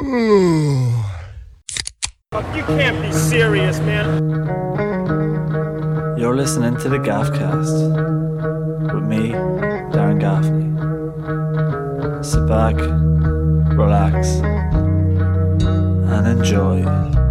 [0.00, 0.94] You
[2.66, 4.22] can't be serious, man.
[6.16, 9.32] You're listening to the Gaffcast with me,
[9.90, 10.68] Darren Gaffney.
[12.22, 12.76] Sit back,
[13.76, 14.36] relax,
[16.14, 17.27] and enjoy.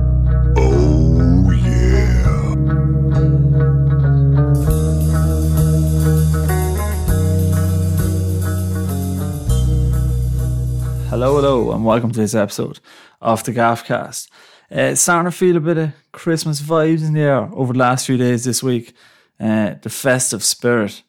[11.19, 12.79] Hello, hello, and welcome to this episode
[13.23, 14.29] of the Gaffcast.
[14.71, 17.79] Uh, it's starting to feel a bit of Christmas vibes in the air over the
[17.79, 18.93] last few days this week.
[19.39, 21.01] Uh, the festive spirit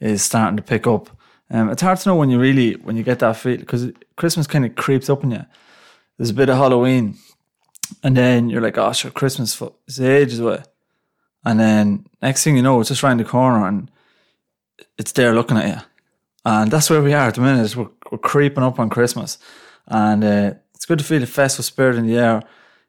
[0.00, 1.16] is starting to pick up.
[1.48, 4.48] Um, it's hard to know when you really when you get that feel because Christmas
[4.48, 5.46] kind of creeps up on you.
[6.18, 7.18] There's a bit of Halloween,
[8.02, 10.64] and then you're like, "Oh, sure, Christmas is ages away,"
[11.44, 13.92] and then next thing you know, it's just round the corner and
[14.98, 15.82] it's there looking at you.
[16.44, 17.76] And that's where we are at the minute.
[17.76, 19.38] We're, we're creeping up on Christmas.
[19.88, 22.42] And uh, it's good to feel the festive spirit in the air.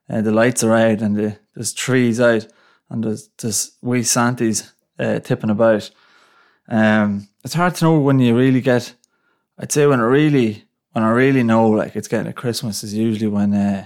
[0.10, 2.46] Uh, the lights are out and the, there's trees out
[2.90, 3.04] and
[3.40, 5.90] there's, wee Santies uh, tipping about.
[6.68, 8.94] Um, it's hard to know when you really get,
[9.58, 12.94] I'd say when I really, when I really know like it's getting to Christmas is
[12.94, 13.86] usually when, uh,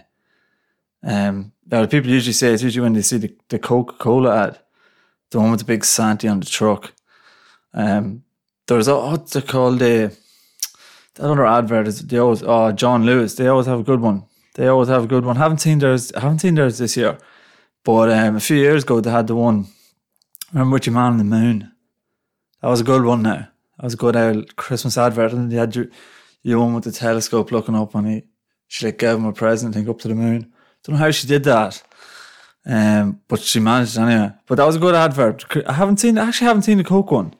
[1.03, 4.59] um, now people usually say it's usually when they see the, the Coca-Cola ad,
[5.29, 6.93] the one with the big Santy on the truck.
[7.75, 8.23] Um,
[8.65, 9.79] there's a, what's it called?
[9.79, 10.17] The
[11.17, 13.35] that other advert is they always oh John Lewis.
[13.35, 14.25] They always have a good one.
[14.55, 15.35] They always have a good one.
[15.35, 16.11] Haven't seen theirs.
[16.15, 17.17] Haven't seen theirs this year,
[17.83, 19.67] but um, a few years ago they had the one.
[20.53, 21.71] Remember with your man on the moon?
[22.61, 23.23] That was a good one.
[23.23, 25.87] Now that was a good uh, Christmas advert, and they had your,
[26.41, 28.23] your one with the telescope looking up, and he
[28.67, 30.51] she like gave him a present, I think up to the moon.
[30.83, 31.81] Don't know how she did that.
[32.65, 34.31] Um, but she managed anyway.
[34.45, 35.45] But that was a good advert.
[35.67, 37.33] I haven't seen, I actually haven't seen the Coke one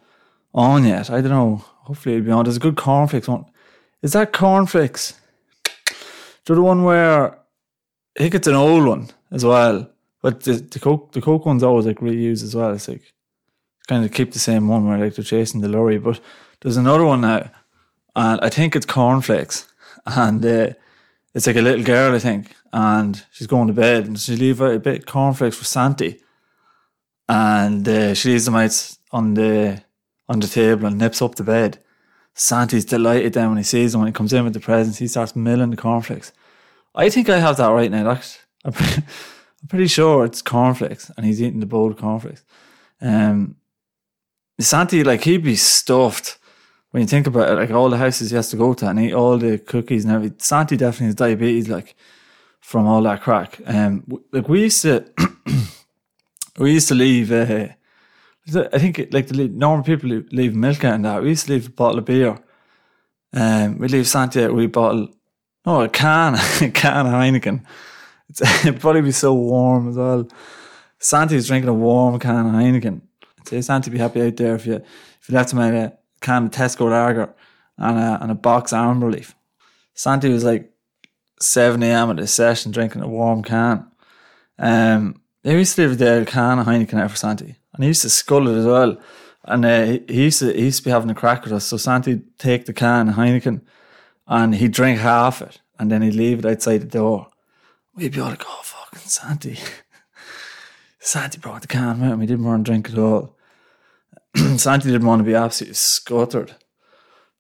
[0.54, 1.10] on yet.
[1.10, 1.66] I don't know.
[1.84, 2.46] Hopefully it'll be on.
[2.46, 3.46] There's a good cornflakes one.
[4.02, 5.20] Is that cornflakes?
[6.46, 7.32] Do the one where
[8.18, 9.90] I think it's an old one as well.
[10.22, 12.74] But the, the Coke the Coke one's always like reused as well.
[12.74, 13.14] It's like
[13.88, 15.98] kind of keep the same one where like they're chasing the lorry.
[15.98, 16.20] But
[16.62, 17.50] there's another one now,
[18.16, 19.68] and I think it's cornflakes,
[20.06, 20.70] and uh,
[21.34, 24.62] it's like a little girl I think, and she's going to bed and she leave
[24.62, 26.22] out a bit of cornflakes for Santy,
[27.30, 29.84] and uh, she leaves them out on the
[30.30, 31.80] on the table and nips up the bed.
[32.40, 35.00] Santy's delighted then when he sees them when he comes in with the presents.
[35.00, 36.32] He starts milling the cornflakes.
[36.94, 38.06] I think I have that right now.
[38.06, 38.24] Like,
[38.64, 38.74] I'm,
[39.68, 42.46] pretty, sure it's cornflakes, and he's eating the bowl of cornflakes.
[43.02, 43.56] Um,
[44.60, 46.38] Santy, like he'd be stuffed
[46.92, 47.56] when you think about it.
[47.56, 50.14] Like all the houses he has to go to and eat all the cookies and
[50.14, 50.38] everything.
[50.40, 51.96] Santy definitely has diabetes, like
[52.62, 53.60] from all that crack.
[53.66, 55.12] Um, like we used to,
[56.60, 57.32] we used to leave.
[57.32, 57.70] Uh,
[58.56, 61.22] I think like the normal people leave milk and that.
[61.22, 62.40] We used to leave a bottle of beer.
[63.34, 65.10] Um, we leave Santi out a wee bottle,
[65.66, 67.66] no, a can, a can of Heineken.
[68.30, 70.28] It's, it'd probably be so warm as well.
[71.00, 73.02] Santi's drinking a warm can of Heineken.
[73.40, 76.46] I'd say Santi be happy out there if you if you left him a can
[76.46, 77.34] of Tesco lager
[77.78, 79.36] and a, and a box arm relief.
[79.94, 80.72] Santi was like
[81.42, 82.10] 7 a.m.
[82.12, 83.88] at the session drinking a warm can.
[84.58, 88.02] Um, they used to leave the can of Heineken out for Santi, and he used
[88.02, 88.98] to scull it as well.
[89.44, 91.66] And uh, he he used to he used to be having a crack with us.
[91.66, 93.62] So Santi'd take the can Heineken,
[94.28, 97.28] and he'd drink half it, and then he'd leave it outside the door.
[97.96, 99.58] We'd be all like, "Oh, fucking Santi!"
[101.00, 103.38] Santi brought the can out, and we didn't want to drink at all.
[104.58, 106.56] Santi didn't want to be absolutely scuttered,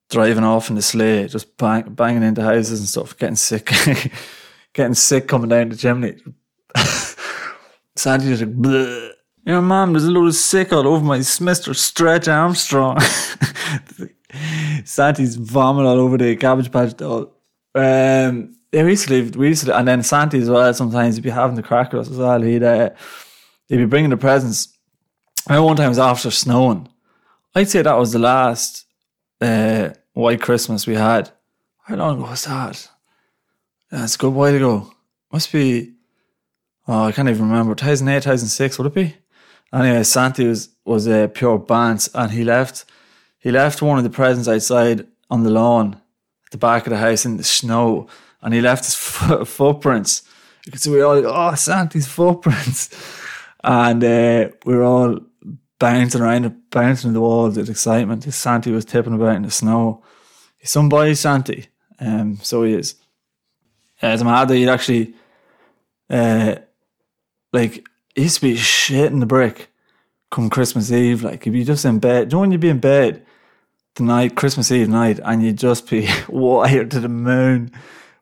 [0.10, 3.66] driving off in the sleigh, just bang, banging into houses and stuff, getting sick,
[4.74, 6.16] getting sick coming down the chimney.
[7.98, 9.12] Sandy was like, Bleh.
[9.48, 11.74] You know, mom, there's a of sick all over my Mr.
[11.74, 13.00] Stretch Armstrong.
[14.84, 17.34] Santy's vomit all over the cabbage patch doll.
[17.74, 21.16] Um, yeah, we used to leave, we used to, and then Santy as well, sometimes
[21.16, 22.42] he'd be having the crackers as well.
[22.42, 22.90] He'd, uh,
[23.70, 24.78] he'd be bringing the presents.
[25.48, 26.90] I remember one time it was after snowing.
[27.56, 28.84] I'd say that was the last
[29.40, 31.32] uh, white Christmas we had.
[31.84, 32.90] How long ago was that?
[33.90, 34.92] That's a good while ago.
[35.32, 35.94] Must be
[36.88, 37.76] Oh, I can't even remember.
[37.76, 39.16] 2008, 2006, would it be?
[39.74, 42.86] Anyway, Santi was, was a pure bants and he left,
[43.40, 46.02] he left one of the presents outside on the lawn
[46.46, 48.08] at the back of the house in the snow
[48.42, 50.24] and he left his fo- footprints.
[50.74, 52.90] See we all oh, Santi's footprints.
[53.64, 55.20] And uh, we were all
[55.80, 58.24] bouncing around, bouncing in the walls with excitement.
[58.34, 60.04] Santi was tipping about in the snow.
[60.58, 61.68] He's some boy, Santi.
[62.00, 62.96] Um, so he is.
[64.02, 65.14] Uh, it's mad that he'd actually,
[66.10, 66.56] uh,
[67.52, 67.88] like
[68.18, 69.70] he used to be shitting the brick
[70.30, 71.24] come Christmas Eve.
[71.24, 72.28] Like if you just in bed.
[72.28, 73.26] Do you know when you'd be in bed
[73.96, 77.72] the night, Christmas Eve night, and you'd just be wired to the moon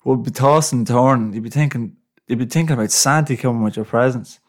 [0.04, 1.34] would be tossing and turning.
[1.34, 1.98] You'd be thinking,
[2.28, 4.40] you'd be thinking about Santa coming with your presents.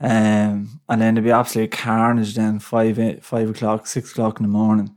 [0.00, 4.44] Um, and then there'd be absolute carnage then, five, eight, five o'clock, six o'clock in
[4.44, 4.96] the morning.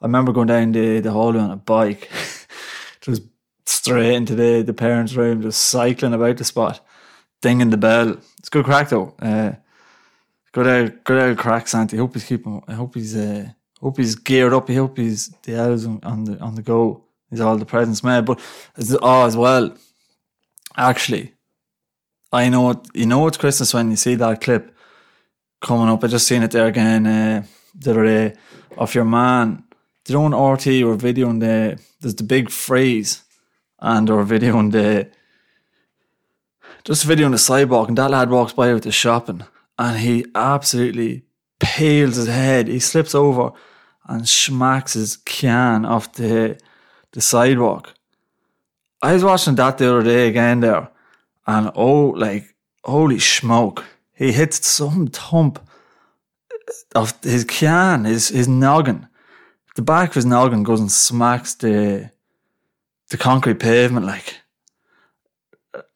[0.00, 2.10] I remember going down the, the hallway on a bike,
[3.00, 3.22] just
[3.64, 6.84] straight into the, the parents' room, just cycling about the spot,
[7.42, 8.16] dinging the bell.
[8.38, 9.14] It's good crack though.
[9.20, 9.52] Uh,
[10.52, 11.96] good out, good out crack, Santa.
[11.96, 13.48] I hope he's keeping, I hope he's, uh,
[13.80, 14.70] hope he's geared up.
[14.70, 17.04] I hope he's the elves on, the, on the go.
[17.28, 18.24] He's all the presents made.
[18.24, 18.40] But,
[18.76, 19.76] as, oh, as well,
[20.76, 21.34] actually,
[22.32, 24.74] I know it, you know it's Christmas when you see that clip
[25.60, 26.02] coming up.
[26.02, 28.34] I just seen it there again uh, the other day
[28.76, 29.64] of your man.
[30.04, 33.22] They on RTÉ or videoing the there's the big freeze
[33.78, 35.10] and or videoing the
[36.84, 39.44] just videoing the sidewalk and that lad walks by with the shopping
[39.78, 41.24] and he absolutely
[41.60, 42.68] peels his head.
[42.68, 43.52] He slips over
[44.06, 46.58] and smacks his can off the
[47.12, 47.94] the sidewalk.
[49.02, 50.88] I was watching that the other day again there
[51.46, 52.54] and oh, like,
[52.84, 53.84] holy smoke.
[54.14, 55.58] He hits some thump
[56.94, 59.08] of his can, his, his noggin.
[59.74, 62.10] The back of his noggin goes and smacks the
[63.10, 64.40] the concrete pavement like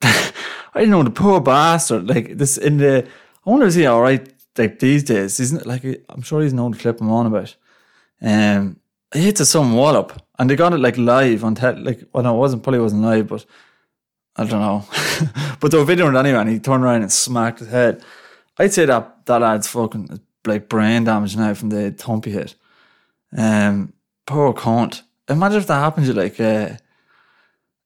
[0.76, 3.06] I don't know the poor bastard like this in the
[3.46, 6.72] I wonder is he alright like these days isn't it like I'm sure he's known
[6.72, 7.56] to clip him on about
[8.22, 8.78] um
[9.12, 12.24] he hits a some wallop and they got it like live on te- like well
[12.24, 13.44] no it wasn't probably wasn't live but
[14.36, 14.84] I don't know.
[15.60, 18.02] but they were videoing it anyway, and he turned around and smacked his head.
[18.58, 22.54] I'd say that that lad's fucking like brain damage now from the thumpy hit.
[23.36, 23.92] Um,
[24.26, 25.02] poor cunt.
[25.28, 26.76] Imagine if that happened to you, like, uh,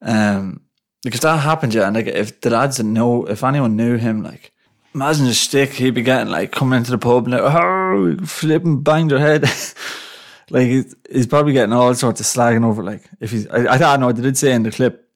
[0.03, 0.61] um,
[1.05, 4.23] if that happened you, and like if the lads didn't know, if anyone knew him,
[4.23, 4.52] like,
[4.94, 8.82] imagine the stick he'd be getting, like coming into the pub and like, oh, flipping
[8.82, 9.43] bang their head.
[10.50, 12.82] like he's, probably getting all sorts of slagging over.
[12.82, 14.12] Like if he's, I, I don't know.
[14.12, 15.11] They did say in the clip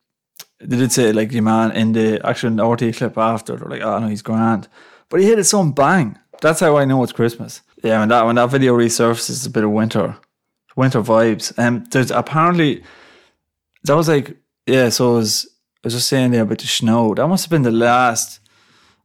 [0.61, 3.99] they did say like your man in the actual RTÉ clip after they're like, oh
[3.99, 4.69] no, he's grand.
[5.09, 6.19] But he hit it some bang.
[6.41, 7.63] That's how I know it's Christmas.
[7.83, 10.17] Yeah, when that when that video resurfaces it's a bit of winter
[10.77, 11.57] winter vibes.
[11.59, 12.83] Um there's apparently
[13.85, 15.54] that was like yeah, so it was
[15.85, 17.15] I was just saying there about the snow.
[17.15, 18.41] That must have been the last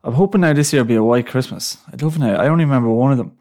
[0.03, 1.77] I'm hoping now this year will be a white Christmas.
[1.91, 2.35] I'd love now.
[2.35, 3.37] I only remember one of them.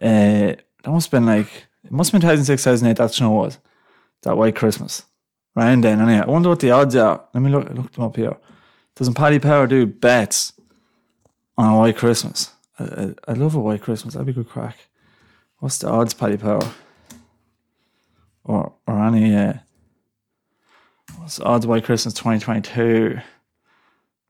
[0.00, 3.58] Uh, that must have been like it must have been 2006, 2008 that snow was.
[4.22, 5.04] That white Christmas
[5.54, 6.00] round then.
[6.00, 7.24] Anyway, I wonder what the odds are.
[7.34, 8.36] Let me look, look them up here.
[8.94, 10.52] Doesn't Paddy Power do bets
[11.58, 12.52] on a white Christmas?
[12.78, 14.14] I, I, I love a white Christmas.
[14.14, 14.76] That'd be good crack.
[15.58, 16.72] What's the odds, Paddy Power?
[18.44, 19.54] Or or any uh,
[21.34, 23.18] the odds white Christmas 2022?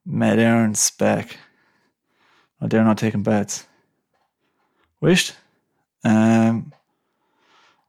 [0.07, 1.37] Met Éireann spec.
[2.61, 3.67] Oh, they're not taking bets.
[5.01, 5.35] Wished.
[6.05, 6.73] Um,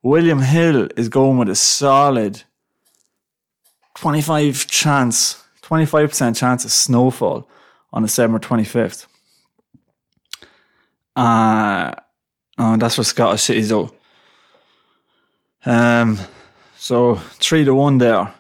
[0.04, 2.44] William Hill is going with a solid
[3.96, 7.48] 25 chance, 25% chance of snowfall
[7.94, 9.08] on December 25th.
[11.16, 11.94] Uh,
[12.58, 13.92] oh, that's for Scottish cities though.
[15.66, 16.20] Um,
[16.78, 18.34] so three to one there.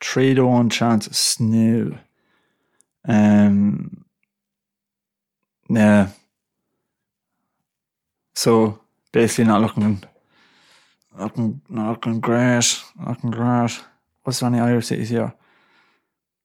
[0.00, 1.98] Three to one chance of snow.
[3.06, 4.04] Um,
[5.68, 6.08] yeah.
[8.34, 8.80] So
[9.10, 10.02] basically not looking,
[11.18, 13.80] looking, not looking great, looking great.
[14.22, 15.34] What's there any Irish cities here?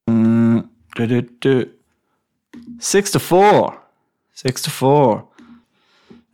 [0.10, 1.72] Mm, do, do, do.
[2.80, 3.80] Six to four.
[4.34, 5.28] Six to four.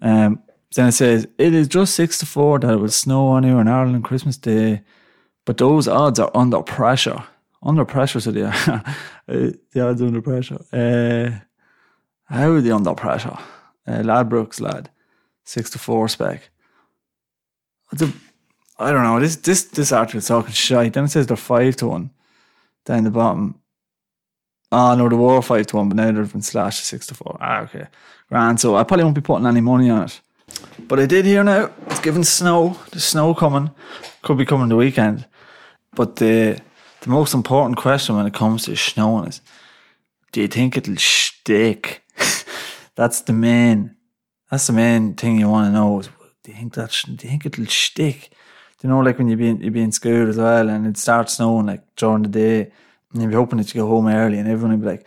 [0.01, 0.41] Um,
[0.75, 3.59] then it says it is just six to four that it will snow on here
[3.59, 4.81] in Ireland Christmas Day,
[5.45, 7.23] but those odds are under pressure.
[7.61, 8.53] Under pressure, so they are.
[8.67, 8.81] Uh,
[9.71, 10.59] the odds under pressure.
[10.71, 11.39] Uh,
[12.25, 13.37] how are they under pressure?
[13.87, 14.89] Uh, Ladbrokes lad,
[15.43, 16.49] six to four spec.
[17.91, 18.13] The,
[18.77, 19.19] I don't know.
[19.19, 20.93] This this this article's talking shite.
[20.93, 22.11] Then it says they're five to one
[22.85, 23.59] down the bottom.
[24.71, 27.15] Oh no, they were five to one, but now they've been slashed to six to
[27.15, 27.37] four.
[27.41, 27.87] Ah, okay.
[28.29, 28.59] Grand.
[28.59, 30.21] So I probably won't be putting any money on it.
[30.87, 32.77] But I did hear now it's giving snow.
[32.91, 33.71] The snow coming.
[34.21, 35.25] Could be coming the weekend.
[35.95, 36.59] But the
[37.01, 39.41] the most important question when it comes to snowing is
[40.31, 42.03] do you think it'll stick?
[42.95, 43.95] that's the main
[44.51, 46.09] that's the main thing you want to know is
[46.43, 48.31] do you think that do you think it'll stick?
[48.81, 50.97] you know, like when you be in, you be in school as well, and it
[50.97, 52.71] starts snowing like during the day,
[53.11, 55.05] and you'd be hoping that you go home early, and everyone would be like,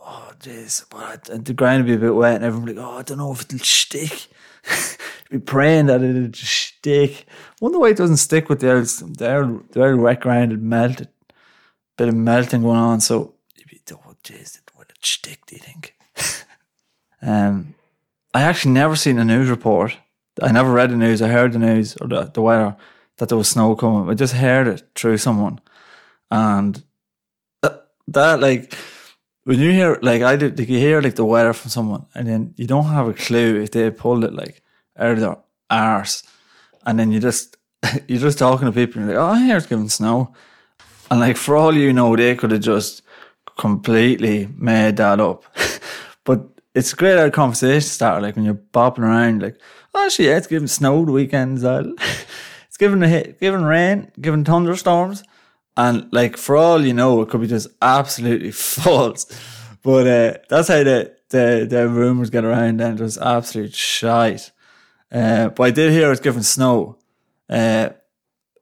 [0.00, 2.90] "Oh, jeez," but the ground would be a bit wet, and everyone would be like,
[2.90, 4.26] "Oh, I don't know if it'll stick."
[5.30, 7.26] be praying that it'll stick.
[7.60, 10.52] Wonder why it doesn't stick with the old, the old, the old wet ground.
[10.52, 11.08] It melted,
[11.96, 13.00] bit of melting going on.
[13.00, 15.46] So you'd be, oh, jeez, will it stick?
[15.46, 15.96] Do you think?
[17.22, 17.74] um,
[18.32, 19.96] I actually never seen a news report.
[20.42, 21.22] I never read the news.
[21.22, 22.76] I heard the news or the, the weather
[23.18, 24.10] that there was snow coming.
[24.10, 25.60] I just heard it through someone,
[26.30, 26.82] and
[28.08, 28.76] that like
[29.44, 32.28] when you hear like I did, like you hear like the weather from someone, and
[32.28, 34.62] then you don't have a clue if they pulled it like
[34.98, 35.36] out of their
[35.70, 36.22] arse,
[36.86, 37.56] and then you just
[38.08, 40.34] you're just talking to people, and you're like, oh, I hear it's giving snow,
[41.10, 43.02] and like for all you know, they could have just
[43.56, 45.44] completely made that up,
[46.24, 46.48] but.
[46.76, 49.60] It's a great conversation starter, like when you're bopping around, like,
[49.94, 51.62] oh, shit, yeah, it's giving snow the weekends
[52.74, 55.22] it's giving a hit, giving rain, giving thunderstorms.
[55.76, 59.26] And like for all you know, it could be just absolutely false.
[59.82, 64.50] But uh, that's how the, the, the rumours get around and it was absolute shite.
[65.12, 66.98] Uh, but I did hear it's given snow
[67.48, 67.90] uh,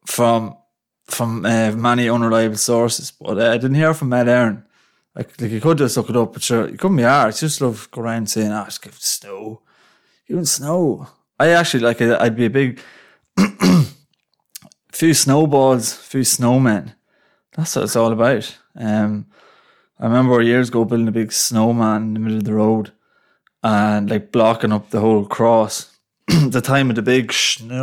[0.05, 0.57] from
[1.07, 3.11] from uh, many unreliable sources.
[3.11, 4.65] But uh, I didn't hear from Met Éireann.
[5.15, 7.03] Like, like you could just look it up, but sure, you couldn't be.
[7.03, 9.63] Just love go around saying, "Ah, oh, it's giving snow,
[10.29, 11.09] even snow."
[11.39, 12.01] I actually like.
[12.01, 12.19] It.
[12.21, 12.81] I'd be a big
[14.93, 16.95] few snowballs, few snowmen.
[17.55, 18.57] That's what it's all about.
[18.75, 19.27] Um,
[19.99, 22.93] I remember years ago building a big snowman in the middle of the road
[23.63, 25.92] and like blocking up the whole cross.
[26.51, 27.79] the time of the big snow.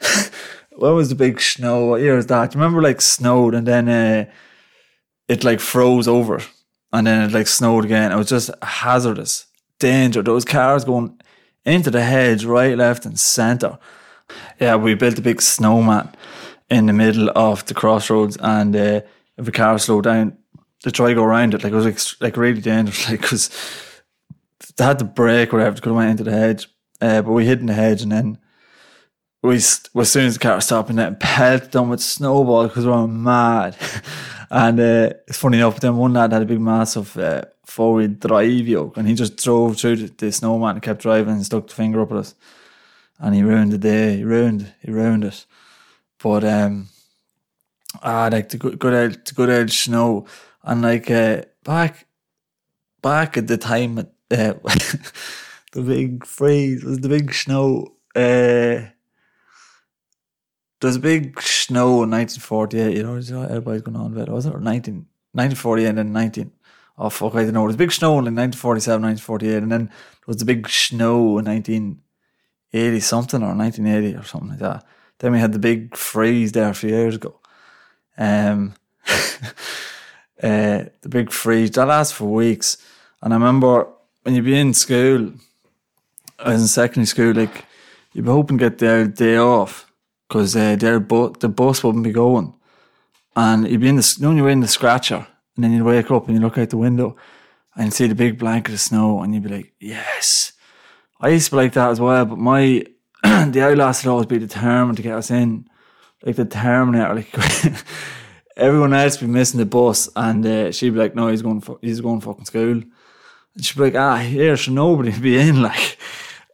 [0.72, 1.86] what was the big snow?
[1.86, 2.54] What year is that?
[2.54, 4.30] Remember like snowed and then uh,
[5.28, 6.40] it like froze over
[6.92, 8.12] and then it like snowed again?
[8.12, 9.46] It was just hazardous,
[9.78, 10.22] danger.
[10.22, 11.18] Those cars going
[11.64, 13.78] into the hedge, right, left, and centre.
[14.60, 16.10] Yeah, we built a big snowman
[16.70, 19.00] in the middle of the crossroads, and uh,
[19.36, 20.36] if a car slowed down,
[20.80, 23.50] to try to go around it, like it was like, like really dangerous, like because
[24.76, 26.68] they had to brake or whatever to go into the hedge.
[27.00, 28.38] Uh, but we hid in the hedge, and then
[29.42, 32.92] we, as soon as the car stopped, and then pelted them with snowball because we
[32.92, 33.76] were mad.
[34.50, 37.94] and uh, it's funny enough, but then one lad had a big massive uh, four
[37.94, 41.44] wheel drive yoke, and he just drove through the, the snowman and kept driving and
[41.44, 42.34] stuck the finger up at us.
[43.18, 44.16] And he ruined the day.
[44.16, 44.72] He ruined.
[44.80, 45.46] He ruined it.
[46.22, 46.88] But um,
[48.02, 50.26] ah, like the good, good old, the good old snow,
[50.62, 52.06] and like uh, back,
[53.02, 54.54] back at the time, uh,
[55.72, 57.96] the big freeze the big snow.
[58.14, 58.90] Uh,
[60.80, 62.96] there's a big snow in 1948.
[62.96, 64.54] You know, everybody's going on about it, was it?
[64.54, 66.52] Or 19, 1948 and then 19.
[66.96, 67.60] Oh fuck, I don't know.
[67.60, 69.94] There was a big snow in 1947, 1948, and then there
[70.26, 74.84] was a big snow in 1980 something or 1980 or something like that.
[75.18, 77.40] Then we had the big freeze there a few years ago.
[78.16, 78.74] Um,
[79.08, 82.76] uh, the big freeze that lasted for weeks,
[83.22, 83.88] and I remember
[84.24, 85.32] when you'd be in school,
[86.38, 87.64] I was in secondary school, like
[88.12, 89.90] you'd be hoping to get the day off
[90.26, 92.54] because uh, their bu- the bus wouldn't be going,
[93.36, 96.10] and you'd be in the you know, you're in the scratcher, and then you'd wake
[96.10, 97.16] up and you look out the window
[97.76, 100.52] and see the big blanket of snow, and you'd be like, yes.
[101.20, 102.84] I used to be like that as well, but my
[103.22, 105.68] the Outlaws would always be determined to get us in,
[106.24, 107.14] like the Terminator.
[107.36, 107.84] Like
[108.56, 111.78] everyone else be missing the bus, and uh, she'd be like, "No, he's going, for,
[111.82, 112.82] he's going fucking school."
[113.54, 115.98] And she'd be like, "Ah, here's nobody be in." Like,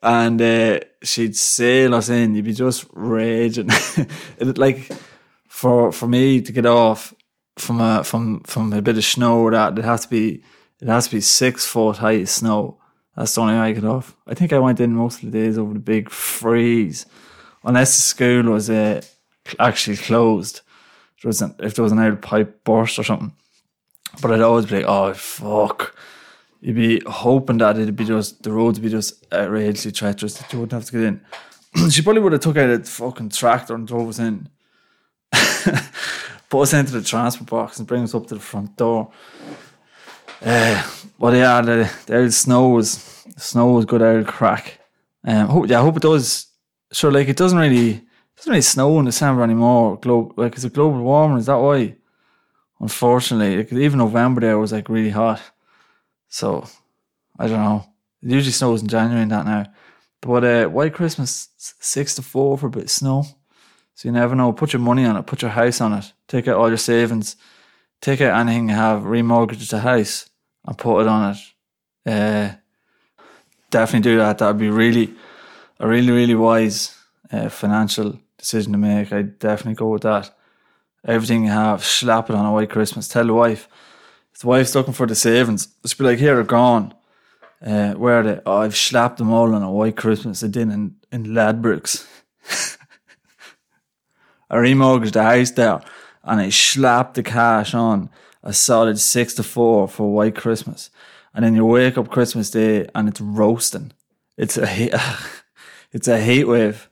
[0.02, 2.34] and uh, she'd sail us in.
[2.34, 3.68] You'd be just raging.
[4.38, 4.90] it, like
[5.48, 7.12] for for me to get off
[7.56, 10.42] from a from from a bit of snow, that it has to be
[10.80, 12.80] it has to be six foot high snow
[13.16, 14.16] that's the only way I get off.
[14.26, 17.06] I think I went in most of the days over the big freeze,
[17.64, 19.02] unless the school was uh,
[19.58, 20.62] actually closed.
[21.22, 23.34] There wasn't, if there was an out pipe burst or something.
[24.22, 25.94] But I'd always be like, oh, fuck.
[26.60, 30.52] You'd be hoping that it'd be just, the roads would be just outrageously treacherous that
[30.52, 31.20] you wouldn't have to get in.
[31.90, 34.48] she probably would have took out a fucking tractor and drove us in.
[36.50, 39.12] Put us into the transport box and bring us up to the front door.
[40.42, 44.80] Uh, but yeah, the, the old snow was snow was good old crack.
[45.24, 46.46] Um, hope, yeah, I hope it does.
[46.92, 48.02] Sure, like it doesn't really
[48.36, 49.98] doesn't really snow in December anymore.
[50.36, 51.38] Like it's a global warming.
[51.38, 51.94] Is that why?
[52.80, 55.40] Unfortunately, like, even November there was like really hot.
[56.30, 56.66] So
[57.38, 57.84] I don't know.
[58.22, 59.66] It usually snows in January and that now.
[60.22, 63.24] But uh, White Christmas six to four for a bit of snow.
[63.94, 64.52] So you never know.
[64.52, 65.26] Put your money on it.
[65.26, 66.12] Put your house on it.
[66.28, 67.36] Take out all your savings.
[68.00, 69.02] Take out anything you have.
[69.02, 70.30] Remortgage the house
[70.66, 71.38] and put it on it.
[72.06, 72.54] Uh,
[73.70, 74.38] definitely do that.
[74.38, 75.14] That would be really
[75.78, 76.96] a really really wise
[77.32, 79.12] uh, financial decision to make.
[79.12, 80.34] I'd definitely go with that.
[81.04, 83.08] Everything you have, slap it on a white Christmas.
[83.08, 83.68] Tell the wife.
[84.40, 86.94] The wife's looking for the savings, just be like, here, they're gone.
[87.64, 88.40] Uh, where are they?
[88.46, 90.42] Oh, I've slapped them all on a white Christmas.
[90.42, 92.06] I did in, in Ladbrokes.
[94.50, 95.80] I remortgaged the house there
[96.24, 98.10] and I slapped the cash on
[98.42, 100.90] a solid six to four for white Christmas
[101.34, 103.92] and then you wake up Christmas Day and it's roasting.
[104.36, 104.94] It's a heat,
[105.92, 106.88] it's a heat wave.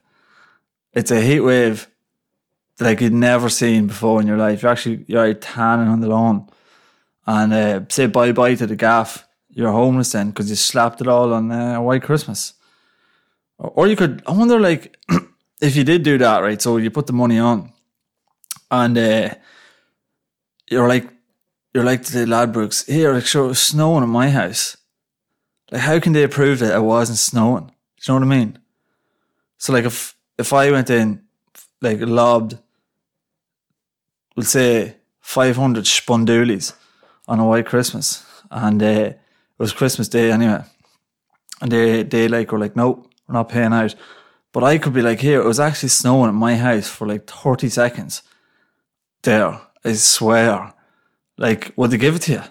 [0.93, 1.87] It's a heat wave
[2.79, 4.61] like you'd never seen before in your life.
[4.61, 6.49] You're actually you're tanning on the lawn,
[7.29, 9.27] and uh, say bye bye to the gaff.
[9.49, 12.53] You're homeless then because you slapped it all on uh, White Christmas.
[13.59, 14.23] Or, or you could.
[14.25, 14.97] I wonder, like,
[15.61, 16.59] if you did do that, right?
[16.59, 17.71] So you put the money on,
[18.71, 19.29] and uh,
[20.67, 21.07] you're like,
[21.71, 22.87] you're like to the Ladbrokes.
[22.91, 24.77] Here, like, sure, it was snowing in my house.
[25.71, 27.67] Like, how can they prove that it wasn't snowing?
[27.67, 27.73] Do
[28.11, 28.59] you know what I mean?
[29.59, 31.21] So, like, if if I went in,
[31.79, 32.57] like, lobbed,
[34.35, 36.73] we'll say five hundred spondoolies
[37.29, 39.19] on a white Christmas, and uh, it
[39.57, 40.63] was Christmas Day anyway,
[41.61, 43.95] and they they like were like, nope, we're not paying out.
[44.51, 47.27] But I could be like, here, it was actually snowing at my house for like
[47.27, 48.23] thirty seconds.
[49.21, 50.73] There, I swear.
[51.37, 52.41] Like, would they give it to you?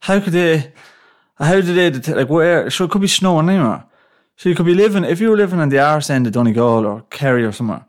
[0.00, 0.72] How could they?
[1.36, 2.70] How did they det- like where?
[2.70, 3.84] Sure, it could be snowing anywhere.
[4.36, 6.86] So you could be living if you were living on the arse end of Donegal
[6.86, 7.84] or Kerry or somewhere.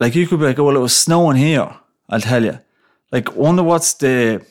[0.00, 1.76] Like you could be like, oh, well, it was snowing here.
[2.08, 2.58] I'll tell you.
[3.12, 4.44] Like, wonder what's the?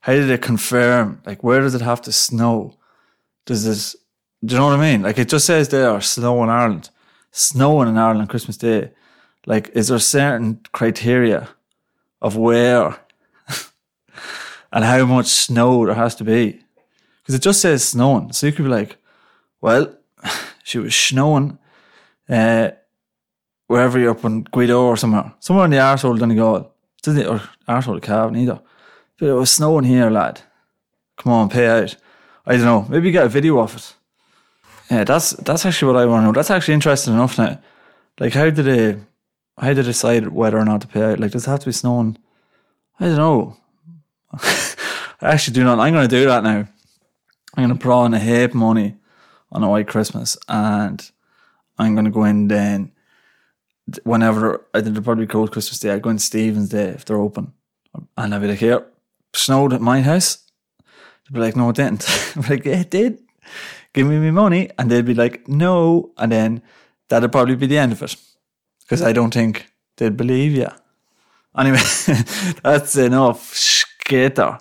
[0.00, 1.20] How did it confirm?
[1.26, 2.76] Like, where does it have to snow?
[3.44, 3.96] Does this?
[4.44, 5.02] Do you know what I mean?
[5.02, 6.90] Like, it just says there, snow in Ireland,
[7.30, 8.90] snowing in Ireland Christmas Day.
[9.46, 11.48] Like, is there certain criteria
[12.22, 12.98] of where
[14.72, 16.62] and how much snow there has to be?
[17.22, 18.32] Because it just says snowing.
[18.32, 18.96] So you could be like,
[19.60, 19.94] well,
[20.64, 21.58] she was snowing
[22.28, 22.70] uh,
[23.66, 25.32] wherever you're up in Gweedore or somewhere.
[25.40, 26.72] Somewhere in the arsehole Donegal.
[27.02, 27.26] Doesn't it?
[27.26, 28.60] Or arsehole Cavan either.
[29.20, 30.40] It was snowing here, lad.
[31.18, 31.96] Come on, pay out.
[32.46, 32.86] I don't know.
[32.88, 33.94] Maybe get a video of it.
[34.90, 36.32] Yeah, that's that's actually what I want to know.
[36.32, 37.60] That's actually interesting enough now.
[38.18, 38.92] Like, how did they,
[39.58, 41.20] how did they decide whether or not to pay out?
[41.20, 42.18] Like, does it have to be snowing?
[42.98, 43.56] I don't know.
[44.32, 45.78] I actually do not.
[45.78, 46.66] I'm going to do that now.
[47.56, 48.96] I'm going to put on a heap money
[49.52, 51.10] on a white Christmas, and
[51.78, 52.92] I'm going to go in then.
[54.04, 57.20] Whenever I think they'll probably close Christmas Day, I'd go in Stephen's Day if they're
[57.20, 57.52] open,
[58.16, 58.86] and I'll be like, "Here,
[59.34, 60.38] snowed at my house."
[61.24, 62.06] They'd be like, "No, it didn't."
[62.36, 63.18] I'm like, "Yeah, it did."
[63.92, 66.62] Give me my money, and they'd be like, "No," and then
[67.08, 68.16] that'd probably be the end of it,
[68.80, 69.66] because I don't think
[69.96, 70.68] they'd believe you.
[71.56, 71.78] Anyway,
[72.62, 74.58] that's enough skater.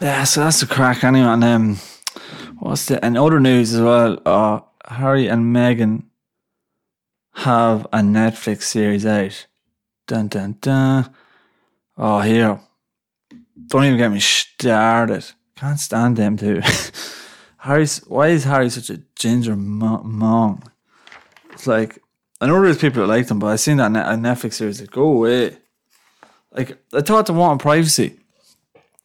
[0.00, 1.28] Yeah, so that's the crack anyway.
[1.28, 1.76] And um,
[2.58, 4.18] what's the and other news as well?
[4.26, 6.04] Uh, Harry and Meghan
[7.32, 9.46] have a Netflix series out.
[10.06, 11.14] Dun dun dun.
[11.96, 12.60] Oh, here.
[13.66, 15.24] Don't even get me started.
[15.56, 16.60] Can't stand them two.
[17.58, 17.98] Harry's.
[18.06, 20.66] Why is Harry such a ginger mo- mong?
[21.52, 21.98] It's like
[22.40, 24.80] I know there's people that like them, but I've seen that ne- a Netflix series.
[24.80, 25.56] Like, go away.
[26.52, 28.18] Like I thought they wanted privacy.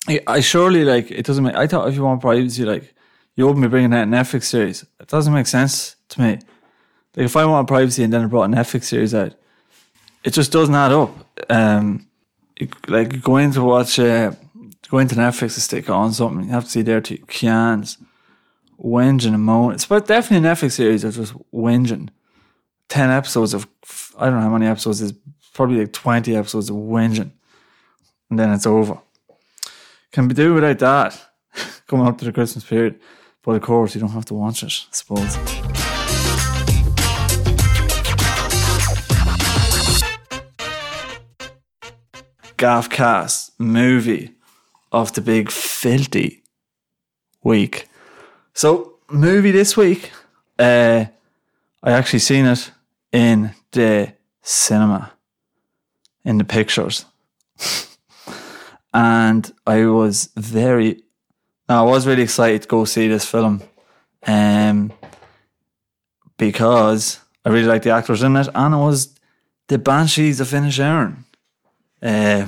[0.08, 1.56] I, I surely like it doesn't make.
[1.56, 2.94] I thought if you want privacy, like
[3.36, 4.84] you wouldn't be bringing out a Netflix series.
[5.00, 6.32] It doesn't make sense to me.
[7.16, 9.34] Like if I want privacy and then I brought a Netflix series out,
[10.24, 11.42] it just doesn't add up.
[11.50, 12.08] Um,
[12.88, 14.32] like going to watch, uh,
[14.90, 17.98] go into Netflix to stick on something, you have to see there two cans,
[18.80, 19.76] whinging and moaning.
[19.76, 22.10] It's but definitely a Netflix series of just whinging.
[22.90, 23.68] Ten episodes of
[24.18, 25.14] I don't know how many episodes is
[25.54, 27.32] probably like twenty episodes of whinging,
[28.30, 29.00] and then it's over
[30.12, 31.22] can be do without that
[31.88, 33.00] coming up to the Christmas period.
[33.44, 35.81] But of course, you don't have to watch it, I suppose.
[42.62, 44.36] Gaffcast movie
[44.92, 46.44] of the big filthy
[47.44, 47.88] week.
[48.54, 50.12] So, movie this week,
[50.60, 51.06] uh,
[51.82, 52.72] I actually seen it
[53.12, 55.12] in the cinema,
[56.24, 57.06] in the pictures
[58.94, 61.02] and I was very,
[61.68, 63.62] no, I was really excited to go see this film,
[64.28, 64.94] um,
[66.38, 69.16] because I really like the actors in it, and it was
[69.68, 71.24] the Banshees of Inisherin,
[72.02, 72.48] uh,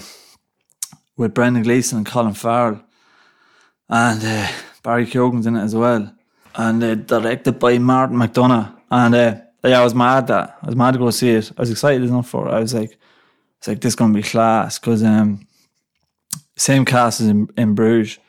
[1.17, 2.81] with Brendan Gleeson and Colin Farrell,
[3.89, 4.47] and uh,
[4.83, 6.13] Barry Keoghan's in it as well,
[6.55, 10.75] and uh, directed by Martin McDonagh, and uh, yeah, I was mad that I was
[10.75, 11.51] mad to go see it.
[11.57, 12.51] I was excited enough for it.
[12.51, 12.97] I was like,
[13.59, 15.47] it's like this gonna be class because um
[16.55, 18.19] same cast as in, in Bruges,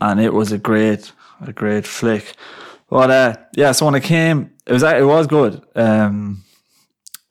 [0.00, 2.34] and it was a great, a great flick.
[2.90, 5.62] But uh, yeah, so when it came, it was it was good.
[5.74, 6.44] Um,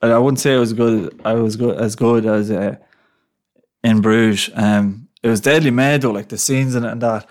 [0.01, 1.21] I wouldn't say it was good.
[1.23, 2.75] I was good as good as uh,
[3.83, 4.49] in Bruges.
[4.55, 7.27] Um, it was deadly mad though, like the scenes it and that,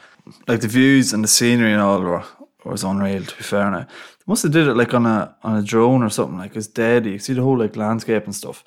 [0.47, 2.25] like the views and the scenery and all were
[2.65, 3.25] was unreal.
[3.25, 6.03] To be fair, now they must have did it like on a on a drone
[6.03, 6.39] or something.
[6.39, 7.13] Like it's deadly.
[7.13, 8.65] You see the whole like landscape and stuff.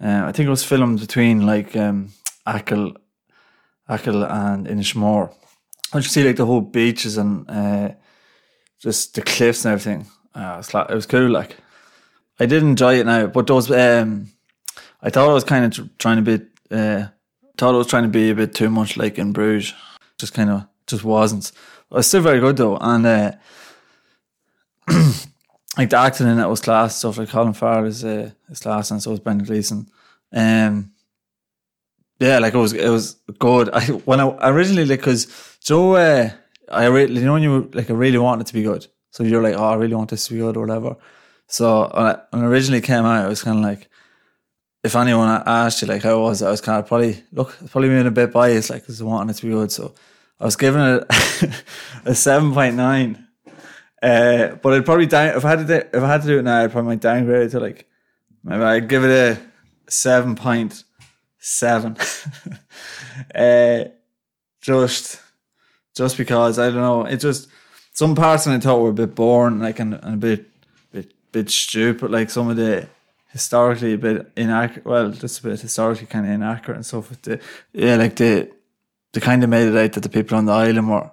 [0.00, 2.10] Uh, I think it was filmed between like um,
[2.46, 2.96] Achill
[3.88, 5.32] Achill and Inishmore.
[5.92, 7.90] I just see like the whole beaches and uh,
[8.80, 10.06] just the cliffs and everything.
[10.34, 11.30] Uh, it, was, it was cool.
[11.30, 11.56] Like
[12.40, 14.32] I did enjoy it now, but those um,
[15.02, 17.06] I thought I was kind of tr- trying to be, uh,
[17.56, 19.74] thought I was trying to be a bit too much like in Bruges.
[20.18, 21.52] Just kind of, just wasn't.
[21.90, 23.32] I was still very good though, and uh,
[25.76, 26.96] like the acting in it was class.
[26.96, 29.88] Stuff like Colin Farrell is uh, is class, and so was Brendan Gleeson.
[30.32, 30.92] Um,
[32.20, 33.70] yeah, like it was it was good.
[33.70, 36.30] I when I originally like because Joe, uh,
[36.70, 39.24] I really you know when you like I really wanted it to be good, so
[39.24, 40.96] you're like oh I really want this to be good or whatever.
[41.46, 43.88] So when, I, when it originally came out, I was kind of like,
[44.84, 47.88] if anyone asked you like how was it, I was kind of probably look probably
[47.88, 49.72] being a bit biased like because I wanted it to be good.
[49.72, 49.94] So
[50.38, 51.64] I was giving it
[52.04, 53.26] a seven point nine.
[54.02, 56.38] Uh, but I'd probably down if I had to do, if I had to do
[56.38, 57.88] it now, I'd probably downgrade it to like
[58.44, 60.84] maybe I'd give it a seven point
[61.38, 61.96] seven.
[63.34, 63.84] uh,
[64.60, 65.18] just
[65.96, 67.48] just because I don't know, it just
[67.92, 70.46] some parts I thought were a bit boring, like and, and a bit
[70.92, 72.86] bit bit stupid, like some of the
[73.34, 74.86] historically a bit inaccurate.
[74.86, 77.10] Well, just a bit historically kind of inaccurate and stuff.
[77.22, 77.40] The
[77.72, 78.48] yeah, like the
[79.12, 81.10] they kind of made it out that the people on the island were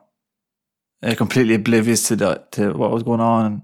[1.01, 3.63] uh, completely oblivious to the to what was going on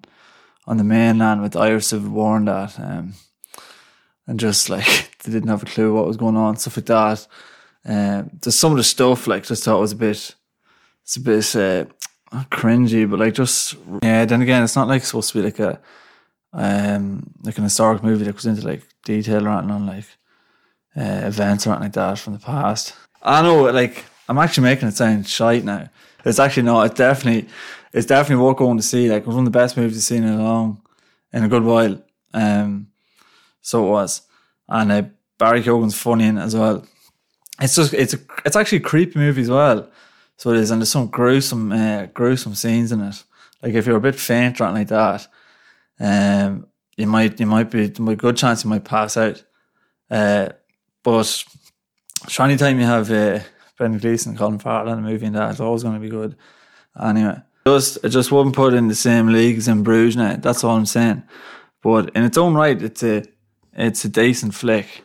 [0.65, 3.13] on the mainland with the Irish Civil War and that, um,
[4.25, 7.27] and just like they didn't have a clue what was going on, stuff like that.
[7.85, 10.35] Um, just some of the stuff like just thought was a bit,
[11.03, 11.85] it's a bit uh,
[12.49, 14.25] cringy, but like just yeah.
[14.25, 15.79] Then again, it's not like supposed to be like a
[16.53, 20.05] um like an historic movie that goes into like detail or anything on like
[20.95, 22.95] uh, events or anything like that from the past.
[23.21, 25.89] I know, like I'm actually making it sound shite now.
[26.25, 26.87] It's actually not.
[26.87, 27.49] It's definitely,
[27.93, 29.09] it's definitely worth going to see.
[29.09, 30.81] Like it was one of the best movies I've seen in a long,
[31.31, 32.01] in a good while.
[32.33, 32.87] Um,
[33.61, 34.21] so it was,
[34.67, 35.03] and uh,
[35.37, 36.85] Barry Keoghan's funny in as well.
[37.61, 39.89] It's just, it's a, it's actually a creepy movie as well.
[40.37, 43.23] So it is, and there's some gruesome, uh, gruesome scenes in it.
[43.63, 45.27] Like if you're a bit faint or anything like that,
[45.99, 49.43] um, you might, you might be, a good chance you might pass out.
[50.09, 50.49] Uh,
[51.03, 51.23] but
[52.27, 53.39] so anytime you have uh,
[53.77, 56.35] Brendan Gleeson, Colin Farrell in a movie and that, it's always going to be good.
[56.99, 60.35] Anyway, just I just wouldn't put in the same league as in Bruges now.
[60.35, 61.23] That's all I'm saying.
[61.81, 63.23] But in its own right, it's a
[63.73, 65.03] it's a decent flick.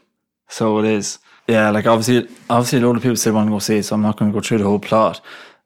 [0.48, 1.18] So it is.
[1.48, 3.94] Yeah, like obviously, obviously, a lot of people say want to go see it, so
[3.94, 5.20] I'm not going to go through the whole plot.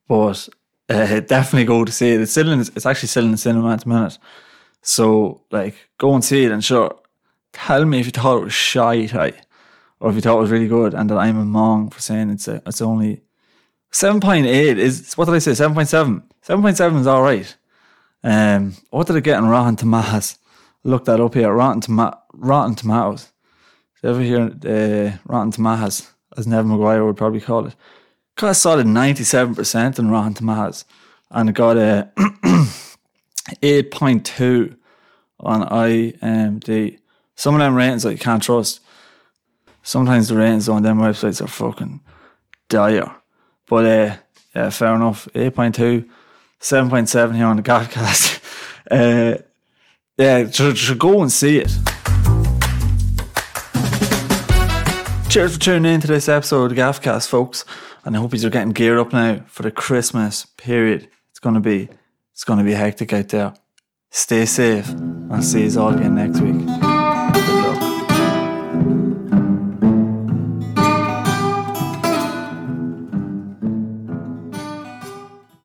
[0.09, 0.49] But
[0.89, 2.21] uh, definitely go to see it.
[2.21, 4.19] It's still in, it's actually still in the cinema at the minute.
[4.87, 6.97] So like, go and see it, and sure,
[7.53, 9.13] tell me if you thought it was shite,
[9.99, 12.31] or if you thought it was really good, and that I'm a mong for saying
[12.31, 13.23] it's a, it's only
[13.91, 14.79] seven point eight.
[14.79, 15.55] Is what did I say?
[15.55, 16.23] Seven point seven.
[16.41, 17.57] Seven point seven is all right.
[18.23, 20.39] Um, what did I get on Rotten Tomatoes?
[20.85, 21.53] Look that up here.
[21.53, 23.33] Rotten Toma- Rotten Tomatoes.
[24.01, 27.75] Did ever hear uh, Rotten Tomatoes, as Neven Maguire would probably call it?
[28.37, 30.85] Got a solid ninety seven percent on Rotten Tomatoes,
[31.33, 32.09] and it got a
[33.63, 34.77] eight point two
[35.41, 36.99] on IMDb.
[37.35, 38.81] Some of them ratings that you can't trust
[39.87, 42.01] sometimes the ratings on them websites are fucking
[42.69, 43.15] dire.
[43.69, 44.17] But uh,
[44.55, 45.29] yeah, fair enough.
[45.33, 46.09] 8.2,
[46.61, 48.41] 7.7 here on the Gaffcast.
[48.91, 49.39] uh,
[50.19, 51.71] yeah, should, should go and see it.
[55.31, 57.65] Cheers for tuning in to this episode of Gaffcast, folks.
[58.05, 61.09] And I hope you're getting geared up now for the Christmas period.
[61.31, 61.89] It's gonna be
[62.37, 63.55] it's gonna be hectic out there.
[64.11, 66.86] Stay safe and see you all again next week.